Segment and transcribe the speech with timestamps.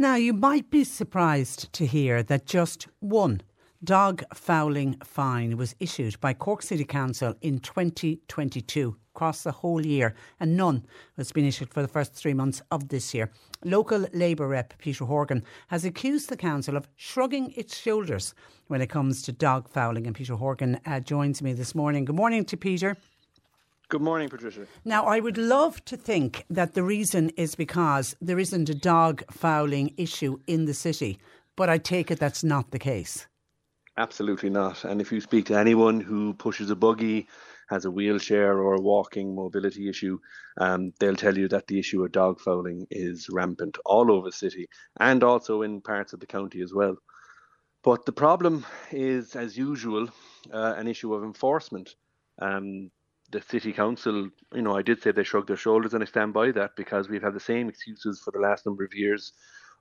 [0.00, 3.40] Now, you might be surprised to hear that just one
[3.82, 10.14] dog fouling fine was issued by Cork City Council in 2022 across the whole year,
[10.38, 13.32] and none has been issued for the first three months of this year.
[13.64, 18.36] Local Labour rep Peter Horgan has accused the council of shrugging its shoulders
[18.68, 22.04] when it comes to dog fouling, and Peter Horgan uh, joins me this morning.
[22.04, 22.96] Good morning to Peter.
[23.90, 24.66] Good morning, Patricia.
[24.84, 29.24] Now, I would love to think that the reason is because there isn't a dog
[29.30, 31.18] fouling issue in the city,
[31.56, 33.26] but I take it that's not the case.
[33.96, 34.84] Absolutely not.
[34.84, 37.28] And if you speak to anyone who pushes a buggy,
[37.70, 40.18] has a wheelchair or a walking mobility issue,
[40.58, 44.32] um, they'll tell you that the issue of dog fouling is rampant all over the
[44.32, 44.68] city
[45.00, 46.98] and also in parts of the county as well.
[47.82, 50.10] But the problem is, as usual,
[50.52, 51.94] uh, an issue of enforcement.
[52.38, 52.90] Um,
[53.30, 56.32] the city council, you know, I did say they shrugged their shoulders, and I stand
[56.32, 59.32] by that because we've had the same excuses for the last number of years.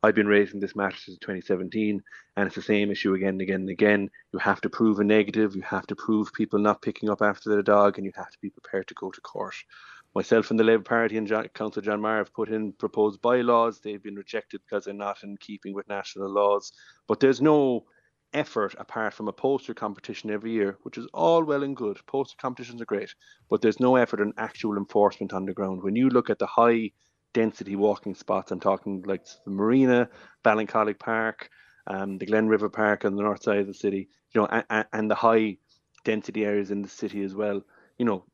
[0.04, 2.04] I've been raising this matter since 2017,
[2.36, 4.10] and it's the same issue again and again and again.
[4.32, 7.50] You have to prove a negative, you have to prove people not picking up after
[7.50, 9.56] their dog, and you have to be prepared to go to court.
[10.14, 13.80] Myself and the Labour Party and John, Councillor John Maher have put in proposed bylaws.
[13.80, 16.72] They've been rejected because they're not in keeping with national laws.
[17.08, 17.86] But there's no
[18.34, 22.00] effort apart from a poster competition every year, which is all well and good.
[22.06, 23.14] Poster competitions are great,
[23.50, 25.84] but there's no effort in actual enforcement on the ground.
[25.84, 26.92] When you look at the high
[27.34, 30.10] density walking spots, I'm talking like the Marina,
[30.44, 31.50] Ballincollig Park,
[31.88, 34.86] um, the Glen River Park on the north side of the city, you know, and,
[34.92, 35.58] and the high
[36.04, 37.62] density areas in the city as well.
[37.98, 38.26] You know,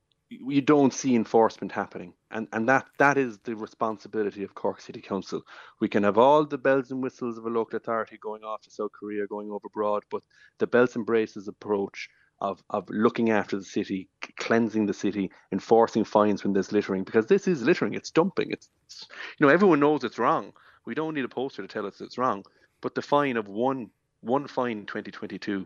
[0.48, 2.14] you don't see enforcement happening.
[2.32, 5.42] And and that that is the responsibility of Cork City Council.
[5.80, 8.72] We can have all the bells and whistles of a local authority going off to
[8.72, 10.24] South Korea going over overboard but
[10.60, 12.10] the bells and braces approach
[12.42, 17.28] of of looking after the city cleansing the city enforcing fines when there's littering because
[17.28, 17.94] this is littering.
[17.94, 18.52] It's dumping.
[18.52, 19.08] It's, it's
[19.38, 20.54] you know everyone knows it's wrong.
[20.86, 22.44] We don't need a poster to tell us it's wrong.
[22.82, 23.90] But the fine of one
[24.22, 25.66] one fine in 2022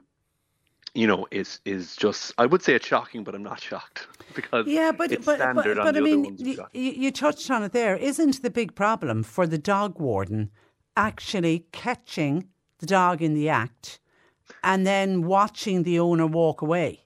[0.98, 4.66] you know, is is just I would say it's shocking, but I'm not shocked because
[4.66, 7.96] yeah, but but but, but I mean, you, you touched on it there.
[7.96, 10.50] Isn't the big problem for the dog warden
[10.96, 12.50] actually catching
[12.80, 14.00] the dog in the act
[14.64, 17.04] and then watching the owner walk away?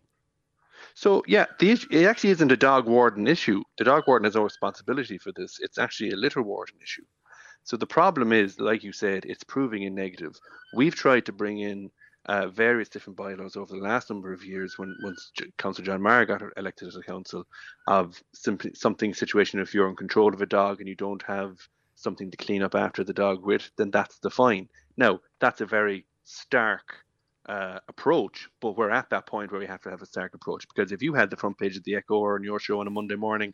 [0.93, 3.61] So yeah, the issue, it actually isn't a dog warden issue.
[3.77, 5.59] The dog warden has no responsibility for this.
[5.59, 7.03] It's actually a litter warden issue.
[7.63, 10.39] So the problem is, like you said, it's proving in negative.
[10.73, 11.91] We've tried to bring in
[12.25, 16.25] uh, various different bylaws over the last number of years when once Councillor John Maher
[16.25, 17.45] got elected as a council
[17.87, 21.57] of simply something situation if you're in control of a dog and you don't have
[21.95, 24.67] something to clean up after the dog with, then that's the fine.
[24.97, 26.95] Now, that's a very stark
[27.47, 30.67] uh, approach, but we're at that point where we have to have a stark approach
[30.67, 32.87] because if you had the front page of the Echo or on your show on
[32.87, 33.53] a Monday morning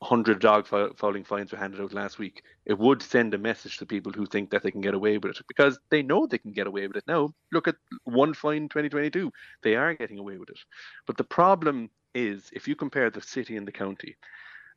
[0.00, 0.66] 100 dog
[0.96, 4.26] fouling fines were handed out last week, it would send a message to people who
[4.26, 6.86] think that they can get away with it because they know they can get away
[6.86, 7.32] with it now.
[7.52, 9.32] Look at one fine in 2022.
[9.62, 10.58] They are getting away with it.
[11.06, 14.16] But the problem is if you compare the city and the county,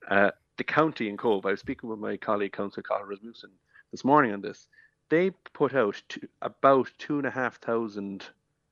[0.09, 3.51] uh, the county in Cobh, I was speaking with my colleague, Councillor Cathal Rasmussen,
[3.91, 4.67] this morning on this.
[5.09, 8.25] They put out two, about two and a half thousand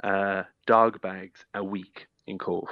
[0.03, 2.69] uh, dog bags a week in Cobh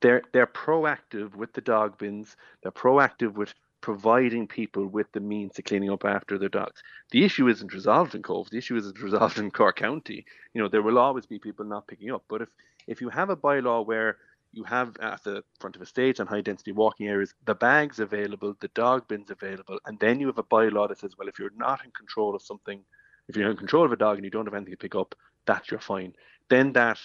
[0.00, 2.36] they're they're proactive with the dog bins.
[2.62, 6.82] They're proactive with providing people with the means to cleaning up after their dogs.
[7.12, 8.50] The issue isn't resolved in Cobh.
[8.50, 10.26] The issue isn't resolved in Cork County.
[10.52, 12.24] You know, there will always be people not picking up.
[12.28, 12.48] But if
[12.86, 14.18] if you have a bylaw where
[14.52, 18.00] you have at the front of a stage and high density walking areas the bags
[18.00, 21.38] available, the dog bins available, and then you have a bylaw that says, well, if
[21.38, 22.82] you're not in control of something,
[23.28, 25.14] if you're in control of a dog and you don't have anything to pick up,
[25.46, 26.14] that's your fine.
[26.48, 26.98] Then that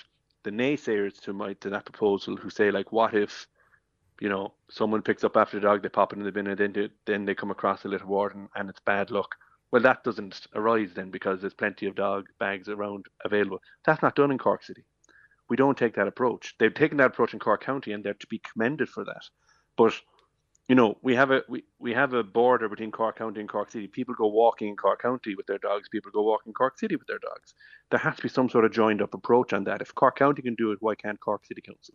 [0.46, 3.48] the naysayers to my to that proposal who say like, what if,
[4.22, 6.58] you know, someone picks up after the dog, they pop it in the bin, and
[6.58, 9.36] then they, then they come across a litter warden and it's bad luck.
[9.72, 13.60] Well, that doesn't arise then because there's plenty of dog bags around available.
[13.86, 14.86] That's not done in Cork City.
[15.50, 16.56] We don't take that approach.
[16.60, 19.24] They've taken that approach in Cork County, and they're to be commended for that.
[19.76, 19.94] But
[20.68, 23.70] you know, we have a we, we have a border between Cork County and Cork
[23.72, 23.88] City.
[23.88, 25.88] People go walking in Cork County with their dogs.
[25.90, 27.54] People go walking in Cork City with their dogs.
[27.92, 29.82] There has to be some sort of joined up approach on that.
[29.82, 31.94] If Cork County can do it, why can't Cork City Council?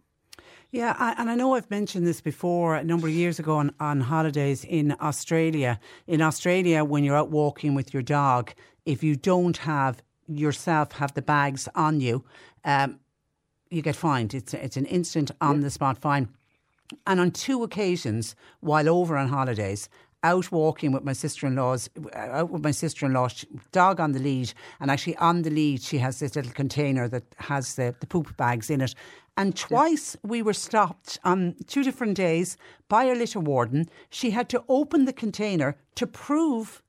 [0.70, 4.00] Yeah, and I know I've mentioned this before a number of years ago on, on
[4.00, 5.81] holidays in Australia.
[6.06, 8.52] In Australia, when you're out walking with your dog,
[8.87, 12.25] if you don't have yourself have the bags on you,
[12.64, 13.00] um,
[13.69, 14.32] you get fined.
[14.32, 16.28] It's it's an instant on the spot fine.
[17.07, 19.89] And on two occasions, while over on holidays,
[20.23, 23.29] out walking with my sister-in-law's uh, out with my sister-in-law
[23.73, 27.25] dog on the lead and actually on the lead she has this little container that
[27.39, 28.95] has the, the poop bags in it.
[29.37, 32.57] And twice we were stopped on two different days
[32.89, 33.89] by a litter warden.
[34.11, 36.83] She had to open the container to prove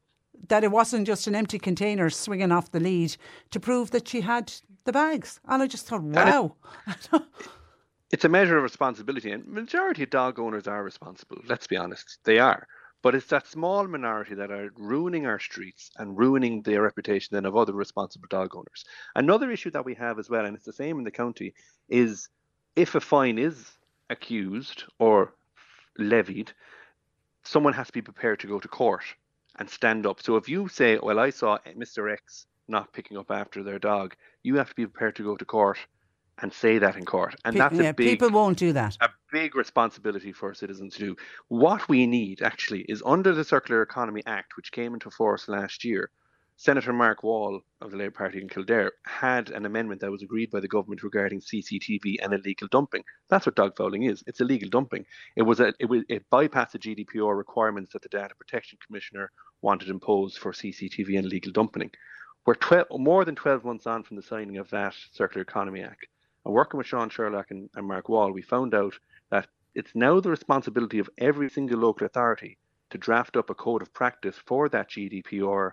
[0.50, 3.16] that it wasn't just an empty container swinging off the lead
[3.52, 4.52] to prove that she had
[4.84, 5.40] the bags.
[5.48, 6.56] And I just thought wow
[8.12, 11.38] it's a measure of responsibility, and majority of dog owners are responsible.
[11.48, 12.68] Let's be honest, they are.
[13.02, 17.46] But it's that small minority that are ruining our streets and ruining the reputation then
[17.46, 18.86] of other responsible dog owners.
[19.16, 21.54] Another issue that we have as well, and it's the same in the county,
[21.90, 22.30] is
[22.76, 23.72] if a fine is
[24.10, 25.34] accused or
[25.98, 26.52] levied,
[27.44, 29.04] someone has to be prepared to go to court
[29.58, 30.22] and stand up.
[30.22, 32.12] So if you say, "Well, I saw Mr.
[32.12, 35.46] X not picking up after their dog," you have to be prepared to go to
[35.46, 35.80] court
[36.40, 37.36] and say that in court.
[37.46, 38.98] And that's yeah, a big people won't do that.
[39.02, 41.16] A big responsibility for citizens to do.
[41.48, 45.84] What we need actually is under the Circular Economy Act, which came into force last
[45.84, 46.10] year.
[46.58, 50.52] Senator Mark Wall of the Labour Party in Kildare had an amendment that was agreed
[50.52, 53.04] by the government regarding CCTV and illegal dumping.
[53.30, 54.24] That's what dog fouling is.
[54.28, 55.08] It's illegal dumping.
[55.36, 59.32] It was a, it, was, it bypassed the GDPR requirements that the Data Protection Commissioner
[59.64, 61.90] wanted imposed for CCTV and illegal dumping.
[62.46, 66.06] We're 12, more than 12 months on from the signing of that Circular Economy Act.
[66.46, 68.94] And working with Sean Sherlock and, and Mark Wall, we found out
[69.30, 72.58] that it's now the responsibility of every single local authority
[72.90, 75.72] to draft up a code of practice for that GDPR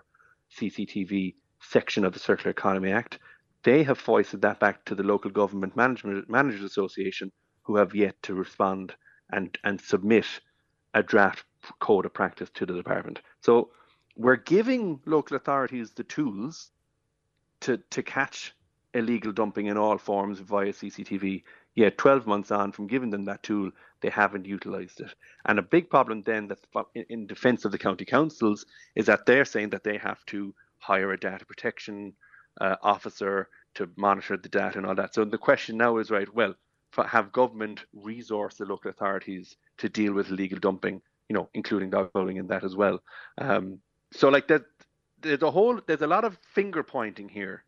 [0.57, 3.19] CCTV section of the Circular Economy Act.
[3.63, 7.31] They have foisted that back to the local government management managers association,
[7.63, 8.95] who have yet to respond
[9.31, 10.25] and and submit
[10.93, 11.45] a draft
[11.79, 13.19] code of practice to the department.
[13.41, 13.71] So
[14.15, 16.71] we're giving local authorities the tools
[17.61, 18.55] to to catch
[18.93, 21.43] illegal dumping in all forms via CCTV.
[21.75, 25.13] Yet 12 months on from giving them that tool, they haven't utilised it.
[25.45, 26.59] And a big problem then that
[27.09, 28.65] in defence of the county councils
[28.95, 32.13] is that they're saying that they have to hire a data protection
[32.59, 35.13] uh, officer to monitor the data and all that.
[35.13, 36.55] So the question now is right, well,
[37.05, 42.11] have government resource the local authorities to deal with illegal dumping, you know, including dog
[42.11, 42.99] fouling in that as well.
[43.37, 43.79] Um,
[44.11, 44.63] so like that,
[45.21, 47.63] there's a whole, there's a lot of finger pointing here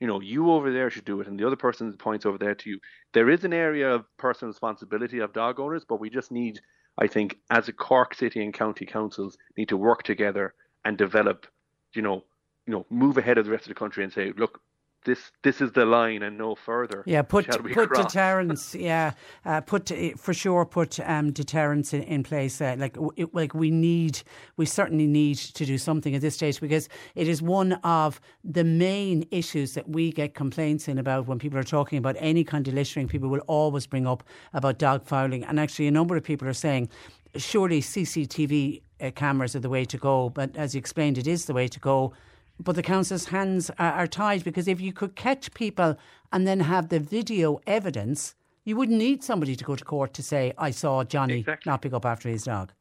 [0.00, 2.54] you know, you over there should do it, and the other person points over there
[2.54, 2.80] to you.
[3.12, 6.60] There is an area of personal responsibility of dog owners, but we just need,
[6.98, 11.46] I think, as a Cork City and County councils, need to work together and develop,
[11.94, 12.24] you know,
[12.66, 14.60] you know, move ahead of the rest of the country and say, look,
[15.04, 17.02] this this is the line and no further.
[17.06, 18.06] Yeah, put put cross?
[18.06, 18.74] deterrence.
[18.78, 19.12] yeah,
[19.44, 22.60] uh, put for sure put um, deterrence in, in place.
[22.60, 24.22] Uh, like it, like we need,
[24.56, 28.64] we certainly need to do something at this stage because it is one of the
[28.64, 32.66] main issues that we get complaints in about when people are talking about any kind
[32.66, 33.08] of littering.
[33.08, 36.52] People will always bring up about dog fouling, and actually a number of people are
[36.52, 36.88] saying
[37.36, 40.30] surely CCTV uh, cameras are the way to go.
[40.30, 42.12] But as you explained, it is the way to go
[42.60, 45.96] but the council's hands are, are tied because if you could catch people
[46.32, 48.34] and then have the video evidence,
[48.64, 51.70] you wouldn't need somebody to go to court to say, I saw Johnny exactly.
[51.70, 52.72] not pick up after his dog.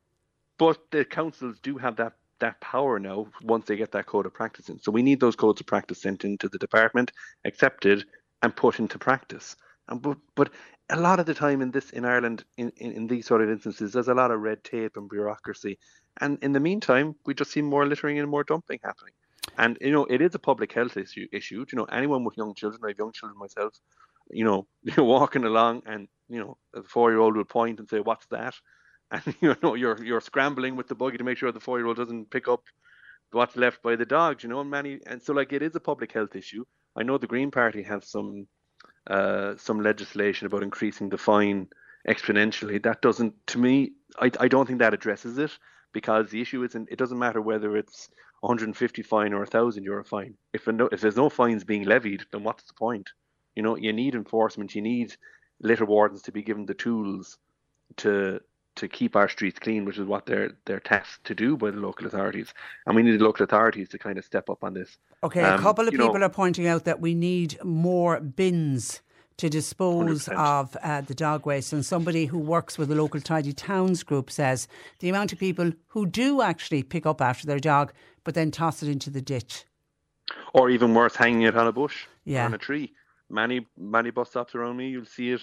[0.57, 4.33] But the councils do have that that power now once they get that code of
[4.33, 4.77] practice in.
[4.79, 7.11] So we need those codes of practice sent into the department,
[7.45, 8.05] accepted,
[8.41, 9.55] and put into practice.
[9.87, 10.49] And but, but
[10.89, 13.49] a lot of the time in this in Ireland in, in, in, these sort of
[13.49, 15.79] instances there's a lot of red tape and bureaucracy.
[16.19, 19.13] And in the meantime, we just see more littering and more dumping happening.
[19.57, 21.27] And you know, it is a public health issue.
[21.31, 21.65] Issue.
[21.71, 23.73] You know, anyone with young children, I have young children myself.
[24.31, 28.27] You know, you're walking along, and you know, a four-year-old will point and say, "What's
[28.27, 28.55] that?"
[29.11, 32.31] And you know, you're you're scrambling with the buggy to make sure the four-year-old doesn't
[32.31, 32.61] pick up
[33.31, 34.43] what's left by the dogs.
[34.43, 36.63] You know, and many, and so like it is a public health issue.
[36.95, 38.47] I know the Green Party have some
[39.09, 41.67] uh, some legislation about increasing the fine
[42.07, 42.81] exponentially.
[42.81, 45.51] That doesn't, to me, I, I don't think that addresses it
[45.93, 46.89] because the issue isn't.
[46.91, 48.09] It doesn't matter whether it's
[48.43, 50.35] 150 fine or a thousand euro fine.
[50.51, 53.09] If no, if there's no fines being levied, then what's the point?
[53.55, 54.75] You know, you need enforcement.
[54.75, 55.15] You need
[55.61, 57.37] litter wardens to be given the tools
[57.97, 58.41] to
[58.75, 61.77] to keep our streets clean, which is what they're they're tasked to do by the
[61.77, 62.53] local authorities.
[62.85, 64.97] And we need the local authorities to kind of step up on this.
[65.23, 69.01] Okay, um, a couple of people know, are pointing out that we need more bins
[69.37, 70.37] to dispose 100%.
[70.37, 71.73] of uh, the dog waste.
[71.73, 74.67] And somebody who works with the local Tidy Towns group says
[74.99, 78.83] the amount of people who do actually pick up after their dog but then toss
[78.83, 79.65] it into the ditch.
[80.53, 82.45] Or even worse, hanging it on a bush, yeah.
[82.45, 82.93] on a tree.
[83.29, 85.41] Many many bus stops around me, you'll see it.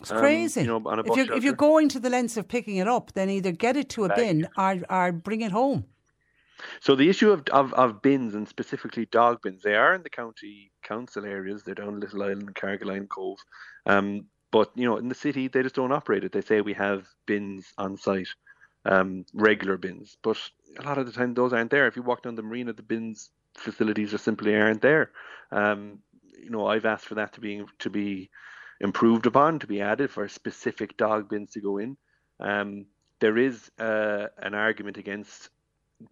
[0.00, 0.62] It's um, crazy.
[0.62, 3.30] You know, if, you're, if you're going to the lengths of picking it up, then
[3.30, 5.86] either get it to a bin or, or bring it home.
[6.80, 10.10] So the issue of, of, of bins and specifically dog bins, they are in the
[10.10, 11.62] county council areas.
[11.62, 13.38] They're down Little Island, Carrigaline Cobh.
[13.86, 16.32] Um, but you know, in the city, they just don't operate it.
[16.32, 18.28] They say we have bins on site,
[18.84, 20.38] um, regular bins, but
[20.78, 21.86] a lot of the time those aren't there.
[21.86, 25.10] If you walk down the marina, the bins facilities just simply aren't there.
[25.50, 25.98] Um,
[26.40, 28.30] you know, I've asked for that to be to be
[28.80, 31.96] improved upon, to be added for specific dog bins to go in.
[32.40, 32.86] Um,
[33.20, 35.50] there is uh, an argument against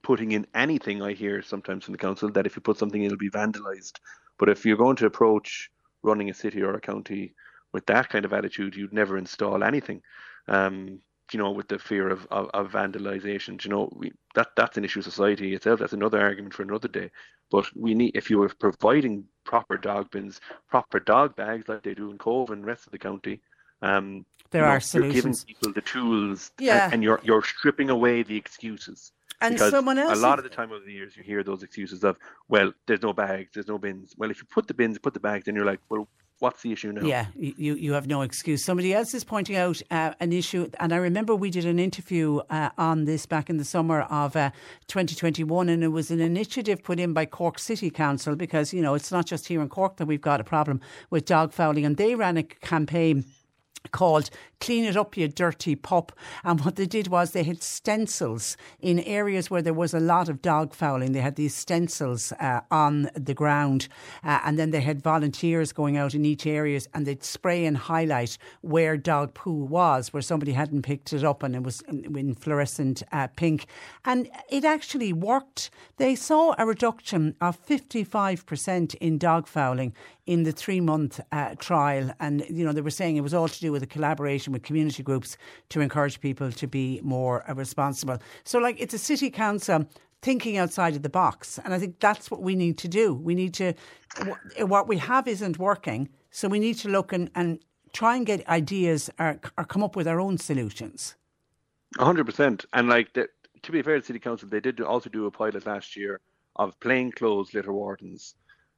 [0.03, 3.07] putting in anything I hear sometimes from the council that if you put something in,
[3.07, 4.01] it'll be vandalised.
[4.39, 5.71] But if you're going to approach
[6.03, 7.35] running a city or a county
[7.73, 10.03] with that kind of attitude, you'd never install anything.
[10.49, 11.01] Um,
[11.33, 14.85] you know, with the fear of, of, of vandalization, you know, we, that that's an
[14.85, 15.81] issue of society itself.
[15.81, 17.11] That's another argument for another day.
[17.51, 21.95] But we need, if you are providing proper dog bins, proper dog bags like they
[21.95, 23.41] do in Cobh and the rest of the county,
[23.83, 25.15] um, there are know, solutions.
[25.15, 26.85] You're giving people the tools, yeah.
[26.85, 29.13] and, and you're you're stripping away the excuses.
[29.41, 30.19] And because someone else.
[30.19, 32.17] A lot of the time over the years, you hear those excuses of,
[32.49, 34.15] well, there's no bags, there's no bins.
[34.17, 36.73] Well, if you put the bins, put the bags, then you're like, well, what's the
[36.73, 37.07] issue now?
[37.07, 38.65] Yeah, you, you have no excuse.
[38.65, 42.41] Somebody else is pointing out uh, an issue, and I remember we did an interview
[42.51, 44.51] uh, on this back in the summer of uh,
[44.89, 48.95] 2021, and it was an initiative put in by Cork City Council because, you know,
[48.95, 51.97] it's not just here in Cork that we've got a problem with dog fouling, and
[51.97, 53.25] they ran a campaign
[53.93, 56.13] called Clean It Up, You Dirty Pup.
[56.45, 60.29] And what they did was they had stencils in areas where there was a lot
[60.29, 61.13] of dog fouling.
[61.13, 63.89] They had these stencils uh, on the ground.
[64.25, 67.77] Uh, and then they had volunteers going out in each areas and they'd spray and
[67.77, 72.35] highlight where dog poo was, where somebody hadn't picked it up and it was in
[72.35, 73.67] fluorescent uh, pink.
[74.05, 75.71] And it actually worked.
[75.99, 79.95] They saw a reduction of 55% in dog fouling
[80.27, 82.11] in the three month uh, trial.
[82.21, 84.63] And, you know, they were saying it was all to do with a collaboration with
[84.63, 85.37] community groups
[85.71, 88.19] to encourage people to be more uh, responsible.
[88.45, 89.87] So, like, it's a city council
[90.23, 91.59] thinking outside of the box.
[91.65, 93.15] And I think that's what we need to do.
[93.15, 93.75] We need to,
[94.59, 96.09] what we have isn't working.
[96.31, 97.61] So we need to look and, and
[97.93, 101.15] try and get ideas or, or come up with our own solutions.
[101.99, 102.65] 100%.
[102.73, 103.29] And like, the,
[103.63, 106.21] to be fair to City Council, they did also do a pilot last year
[106.57, 108.35] of plainclothes litter wardens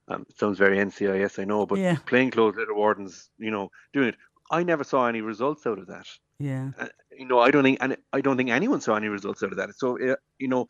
[0.08, 1.96] um, it sounds very NCIS, I know, but yeah.
[2.06, 4.16] plainclothes litter wardens, you know, doing it.
[4.50, 6.06] I never saw any results out of that.
[6.38, 6.70] Yeah.
[6.78, 9.50] Uh, you know, I don't think, and I don't think anyone saw any results out
[9.50, 9.74] of that.
[9.76, 10.68] So, uh, you know,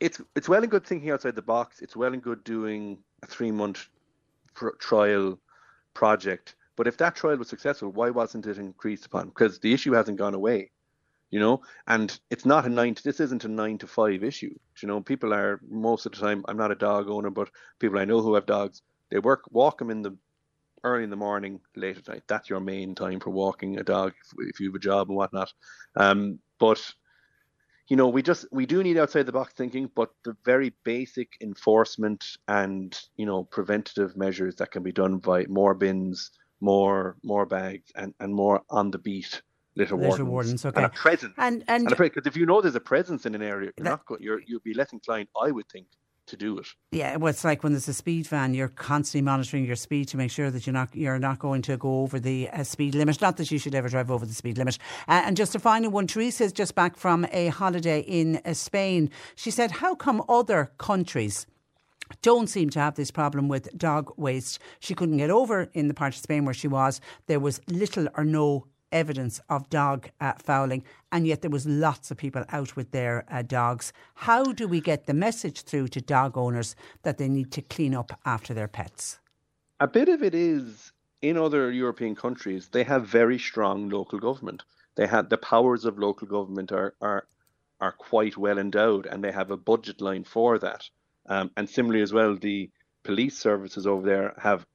[0.00, 1.80] it's it's well and good thinking outside the box.
[1.80, 3.88] It's well and good doing a three month
[4.54, 5.38] pr- trial
[5.94, 6.54] project.
[6.76, 9.28] But if that trial was successful, why wasn't it increased upon?
[9.28, 10.70] Because the issue hasn't gone away
[11.32, 14.54] you know and it's not a nine to, this isn't a nine to five issue
[14.82, 17.98] you know people are most of the time i'm not a dog owner but people
[17.98, 20.16] i know who have dogs They work walk them in the
[20.84, 22.24] early in the morning, late at night.
[22.28, 25.16] That's your main time for walking a dog if, if you have a job and
[25.16, 25.52] whatnot.
[25.96, 26.94] Um, but
[27.88, 31.32] you know, we just we do need outside the box thinking, but the very basic
[31.40, 37.46] enforcement and you know preventative measures that can be done by more bins, more more
[37.46, 39.42] bags, and and more on the beat
[39.74, 40.76] litter, litter wardens, wardens, okay.
[40.76, 41.34] and a presence.
[41.38, 43.90] And and, And because if you know there's a presence in an area, you're That-
[43.90, 45.86] not go, you're you'll be less inclined, I would think,
[46.26, 46.66] to do it.
[46.92, 50.16] yeah, well, it's like when there's a speed van, you're constantly monitoring your speed to
[50.16, 53.20] make sure that you're not you're not going to go over the uh, speed limit.
[53.20, 54.78] Not that you should ever drive over the speed limit.
[55.08, 58.54] Uh, and just a final one, Teresa is just back from a holiday in uh,
[58.54, 59.10] Spain.
[59.34, 61.46] She said, "How come other countries?"
[62.20, 64.58] don't seem to have this problem with dog waste.
[64.80, 67.00] She couldn't get over in the part of Spain where she was.
[67.26, 72.10] There was little or no evidence of dog uh, fouling, and yet there was lots
[72.10, 73.92] of people out with their uh, dogs.
[74.14, 77.94] How do we get the message through to dog owners that they need to clean
[77.94, 79.18] up after their pets?
[79.80, 84.64] A bit of it is in other European countries, they have very strong local government.
[84.96, 87.26] They have the powers of local government are are
[87.80, 90.88] are quite well endowed, and they have a budget line for that.
[91.26, 92.70] Um, and similarly as well, the
[93.04, 94.66] police services over there have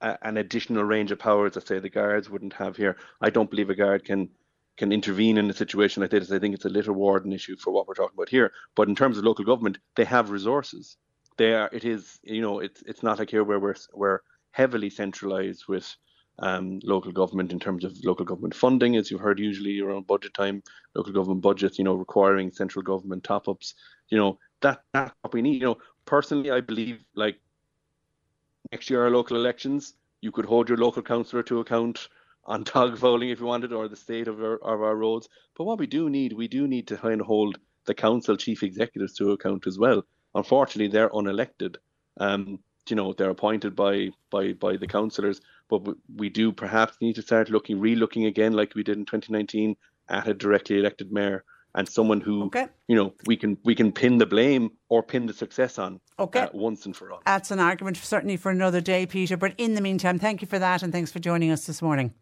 [0.00, 2.96] a, an additional range of powers that say the guards wouldn't have here.
[3.20, 4.30] I don't believe a guard can
[4.76, 6.30] can intervene in a situation like this.
[6.30, 8.52] I think it's a litter warden issue for what we're talking about here.
[8.76, 10.96] But in terms of local government, they have resources.
[11.36, 11.68] They are.
[11.72, 12.18] It is.
[12.22, 12.60] You know.
[12.60, 12.82] It's.
[12.82, 14.20] It's not like here where we're we're
[14.52, 15.94] heavily centralised with
[16.40, 20.34] um, local government in terms of local government funding, as you've heard usually around budget
[20.34, 20.62] time,
[20.94, 21.78] local government budgets.
[21.78, 23.74] You know, requiring central government top ups.
[24.08, 25.60] You know that that's what we need.
[25.60, 27.36] You know, personally, I believe like
[28.72, 32.08] next year our local elections, you could hold your local councillor to account
[32.44, 35.28] on dog fouling if you wanted, or the state of our, of our roads.
[35.56, 38.62] But what we do need, we do need to kind of hold the council chief
[38.62, 40.02] executives to account as well.
[40.34, 41.76] Unfortunately, they're unelected.
[42.18, 42.58] Um,
[42.88, 45.82] you know, they're appointed by by by the councillors, but
[46.16, 49.76] we do perhaps need to start looking, re-looking again, like we did in 2019,
[50.08, 51.44] at a directly elected mayor
[51.78, 52.66] and someone who, Okay.
[52.88, 56.40] you know, we can we can pin the blame or pin the success on Okay.
[56.40, 57.22] uh, once and for all.
[57.24, 59.36] That's an argument certainly for another day, Peter.
[59.36, 62.12] But in the meantime, thank you for that and thanks for joining us this morning.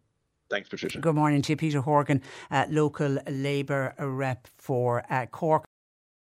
[0.49, 0.99] Thanks, Patricia.
[0.99, 5.65] Good morning to you, Peter Horgan, uh, local Labour rep for uh, Cork.